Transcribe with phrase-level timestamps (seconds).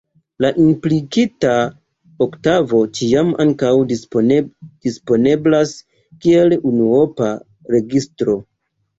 [0.43, 1.49] La implikita
[2.25, 5.75] oktavo ĉiam ankaŭ disponeblas
[6.25, 7.29] kiel unuopa
[7.77, 8.35] registro.